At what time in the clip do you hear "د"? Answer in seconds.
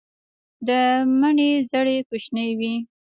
0.67-0.69